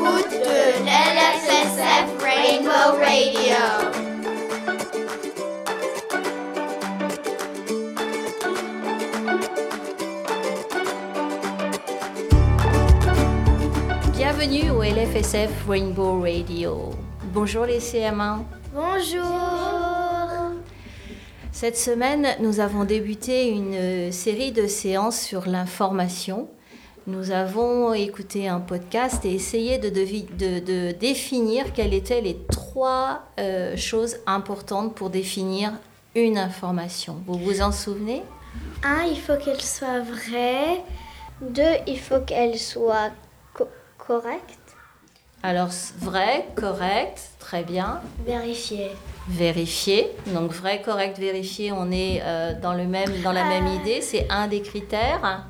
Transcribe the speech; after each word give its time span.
l'écoute 0.00 0.30
de 0.30 0.60
LFSF 0.86 2.22
Rainbow 2.22 2.98
Radio. 2.98 3.60
Bienvenue 14.12 14.70
au 14.70 14.82
LFSF 14.82 15.50
Rainbow 15.68 16.20
Radio. 16.20 16.90
Bonjour 17.32 17.66
les 17.66 17.78
CM1. 17.78 18.38
Bonjour. 18.74 19.20
Cette 21.52 21.76
semaine, 21.76 22.26
nous 22.40 22.60
avons 22.60 22.84
débuté 22.84 23.50
une 23.50 24.12
série 24.12 24.52
de 24.52 24.66
séances 24.66 25.20
sur 25.20 25.46
l'information. 25.46 26.48
Nous 27.06 27.30
avons 27.30 27.92
écouté 27.94 28.46
un 28.48 28.60
podcast 28.60 29.24
et 29.24 29.32
essayé 29.34 29.78
de, 29.78 29.88
devi- 29.88 30.26
de- 30.36 30.60
de 30.60 30.92
définir 30.92 31.72
quelles 31.72 31.94
étaient 31.94 32.20
les 32.20 32.36
trois 32.52 33.22
euh, 33.38 33.76
choses 33.76 34.16
importantes 34.26 34.94
pour 34.94 35.10
définir 35.10 35.72
une 36.14 36.38
information. 36.38 37.22
Vous 37.26 37.38
vous 37.38 37.62
en 37.62 37.72
souvenez? 37.72 38.22
Un, 38.84 39.04
il 39.04 39.18
faut 39.18 39.36
qu'elle 39.36 39.60
soit 39.62 40.00
vraie. 40.00 40.82
Deux, 41.40 41.76
il 41.86 41.98
faut 41.98 42.20
qu'elle 42.20 42.58
soit 42.58 43.10
co- 43.54 43.68
correcte. 43.98 44.58
Alors, 45.42 45.70
vrai, 45.98 46.46
correct, 46.54 47.18
très 47.38 47.62
bien. 47.64 48.02
Vérifiée. 48.26 48.90
Vérifier. 49.26 50.08
Donc 50.26 50.52
vrai, 50.52 50.82
correct, 50.82 51.18
vérifié, 51.18 51.72
on 51.72 51.90
est 51.90 52.20
euh, 52.22 52.52
dans, 52.60 52.74
le 52.74 52.84
même, 52.86 53.10
dans 53.24 53.32
la 53.32 53.44
même 53.44 53.66
idée. 53.68 54.02
C'est 54.02 54.26
un 54.30 54.48
des 54.48 54.60
critères. 54.60 55.46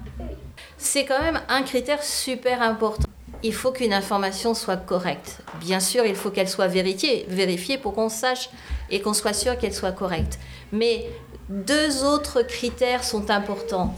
C'est 0.83 1.05
quand 1.05 1.21
même 1.21 1.41
un 1.49 1.63
critère 1.63 2.03
super 2.03 2.63
important. 2.63 3.05
Il 3.43 3.53
faut 3.55 3.71
qu'une 3.71 3.93
information 3.93 4.55
soit 4.55 4.79
correcte. 4.79 5.41
Bien 5.61 5.79
sûr, 5.79 6.07
il 6.07 6.15
faut 6.17 6.31
qu'elle 6.31 6.49
soit 6.49 6.69
vérifiée, 6.69 7.27
vérifiée 7.29 7.77
pour 7.77 7.95
qu'on 7.95 8.09
sache 8.09 8.49
et 8.91 9.01
qu'on 9.03 9.13
soit 9.13 9.35
sûr 9.35 9.59
qu'elle 9.59 9.75
soit 9.75 9.93
correcte. 9.93 10.39
Mais 10.73 11.07
deux 11.51 12.03
autres 12.05 12.43
critères 12.43 13.05
sont 13.05 13.31
importants. 13.31 13.95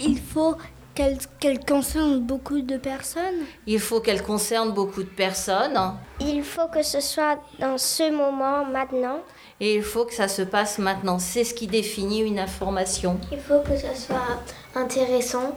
Il 0.00 0.18
faut 0.18 0.56
qu'elle 0.96 1.16
qu'elle 1.40 1.64
concerne 1.64 2.20
beaucoup 2.20 2.60
de 2.60 2.76
personnes. 2.76 3.44
Il 3.66 3.78
faut 3.78 4.00
qu'elle 4.00 4.22
concerne 4.22 4.72
beaucoup 4.72 5.02
de 5.04 5.08
personnes 5.08 5.94
Il 6.20 6.42
faut 6.42 6.66
que 6.68 6.82
ce 6.82 7.00
soit 7.00 7.38
dans 7.60 7.78
ce 7.78 8.10
moment, 8.10 8.64
maintenant. 8.64 9.20
et 9.60 9.76
il 9.76 9.82
faut 9.82 10.04
que 10.04 10.14
ça 10.14 10.26
se 10.28 10.42
passe 10.42 10.78
maintenant. 10.78 11.18
C'est 11.20 11.44
ce 11.44 11.54
qui 11.54 11.68
définit 11.68 12.20
une 12.22 12.40
information. 12.40 13.18
Il 13.32 13.38
faut 13.38 13.60
que 13.60 13.76
ce 13.76 13.94
soit 14.06 14.40
intéressant. 14.74 15.56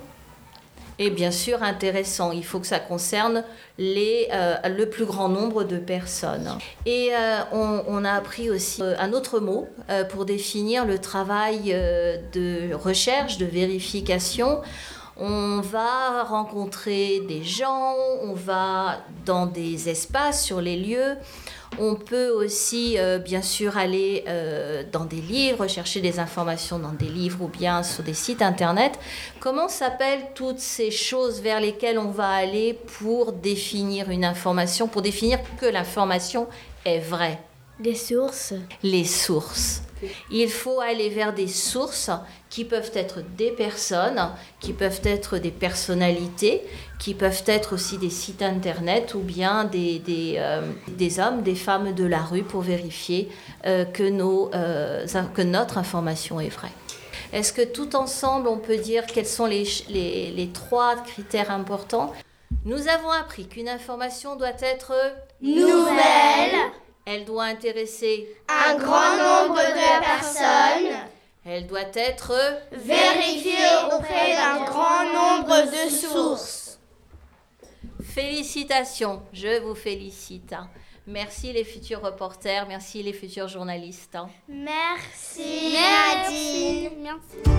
Et 0.99 1.09
bien 1.11 1.31
sûr 1.31 1.61
intéressant. 1.61 2.31
Il 2.31 2.43
faut 2.43 2.59
que 2.59 2.67
ça 2.67 2.79
concerne 2.79 3.43
les, 3.77 4.27
euh, 4.31 4.55
le 4.67 4.89
plus 4.89 5.05
grand 5.05 5.29
nombre 5.29 5.63
de 5.63 5.77
personnes. 5.77 6.57
Et 6.85 7.09
euh, 7.13 7.41
on, 7.51 8.03
a 8.03 8.13
appris 8.13 8.49
aussi 8.49 8.81
euh, 8.81 8.95
un 8.97 9.13
autre 9.13 9.39
mot 9.39 9.67
pour 10.09 10.25
définir 10.25 10.85
le 10.85 10.99
travail 10.99 11.73
de 12.33 12.73
recherche, 12.73 13.37
de 13.37 13.45
vérification. 13.45 14.61
On 15.19 15.61
va 15.61 16.23
rencontrer 16.23 17.21
des 17.27 17.43
gens, 17.43 17.95
on 18.21 18.33
va 18.33 18.99
dans 19.25 19.47
des 19.47 19.89
espaces, 19.89 20.45
sur 20.45 20.61
les 20.61 20.77
lieux. 20.77 21.15
On 21.79 21.95
peut 21.95 22.29
aussi, 22.29 22.97
euh, 22.97 23.17
bien 23.17 23.41
sûr, 23.41 23.77
aller 23.77 24.23
euh, 24.27 24.83
dans 24.91 25.05
des 25.05 25.21
livres, 25.21 25.67
chercher 25.67 26.01
des 26.01 26.19
informations 26.19 26.77
dans 26.77 26.93
des 26.93 27.09
livres 27.09 27.43
ou 27.43 27.47
bien 27.47 27.81
sur 27.81 28.03
des 28.03 28.13
sites 28.13 28.41
internet. 28.41 28.99
Comment 29.39 29.67
s'appellent 29.67 30.27
toutes 30.35 30.59
ces 30.59 30.91
choses 30.91 31.41
vers 31.41 31.59
lesquelles 31.59 31.97
on 31.97 32.11
va 32.11 32.29
aller 32.29 32.79
pour 32.99 33.33
définir 33.33 34.11
une 34.11 34.23
information, 34.23 34.87
pour 34.87 35.01
définir 35.01 35.39
que 35.59 35.65
l'information 35.65 36.47
est 36.85 36.99
vraie? 36.99 37.39
Des 37.79 37.95
sources. 37.95 38.53
Les 38.83 39.03
sources. 39.03 39.81
Il 40.31 40.49
faut 40.49 40.79
aller 40.79 41.09
vers 41.09 41.33
des 41.33 41.47
sources 41.47 42.11
qui 42.49 42.65
peuvent 42.65 42.91
être 42.93 43.21
des 43.35 43.51
personnes, 43.51 44.29
qui 44.59 44.73
peuvent 44.73 45.01
être 45.03 45.37
des 45.37 45.51
personnalités, 45.51 46.61
qui 46.99 47.13
peuvent 47.13 47.43
être 47.45 47.73
aussi 47.73 47.97
des 47.97 48.09
sites 48.09 48.41
internet 48.41 49.13
ou 49.13 49.19
bien 49.19 49.65
des, 49.65 49.99
des, 49.99 50.35
euh, 50.37 50.61
des 50.87 51.19
hommes, 51.19 51.41
des 51.41 51.55
femmes 51.55 51.93
de 51.93 52.05
la 52.05 52.21
rue 52.21 52.43
pour 52.43 52.61
vérifier 52.61 53.29
euh, 53.65 53.85
que, 53.85 54.07
nos, 54.09 54.51
euh, 54.53 55.05
que 55.33 55.41
notre 55.41 55.77
information 55.77 56.39
est 56.39 56.49
vraie. 56.49 56.71
Est-ce 57.33 57.51
que 57.51 57.61
tout 57.61 57.95
ensemble, 57.95 58.47
on 58.47 58.57
peut 58.57 58.77
dire 58.77 59.05
quels 59.05 59.25
sont 59.27 59.45
les, 59.45 59.67
les, 59.89 60.31
les 60.31 60.47
trois 60.49 60.95
critères 60.95 61.51
importants? 61.51 62.13
Nous 62.63 62.87
avons 62.87 63.11
appris 63.11 63.47
qu'une 63.47 63.67
information 63.67 64.35
doit 64.37 64.47
être 64.61 64.93
Nouvelle. 65.41 66.71
Elle 67.09 67.23
doit 67.23 67.45
intéresser 67.45 68.27
Un 68.49 68.75
grand 68.75 69.15
nombre 69.15 69.55
de 69.55 69.99
personnes. 70.01 70.97
Elle 71.45 71.65
doit 71.65 71.89
être 71.93 72.33
Vérifiée 72.73 73.53
auprès 73.93 74.35
d'un 74.35 74.65
grand 74.65 75.05
nombre 75.13 75.71
de 75.71 75.89
sources. 75.89 76.79
Félicitations, 78.01 79.21
je 79.31 79.61
vous 79.61 79.75
félicite. 79.75 80.53
Merci 81.05 81.53
les 81.53 81.63
futurs 81.63 82.01
reporters, 82.01 82.67
merci 82.67 83.01
les 83.01 83.13
futurs 83.13 83.47
journalistes. 83.47 84.17
Merci. 84.49 85.73
Nadine. 85.73 86.91
Merci. 87.01 87.56